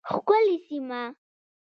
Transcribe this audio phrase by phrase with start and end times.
[0.09, 1.01] ښکلې سیمه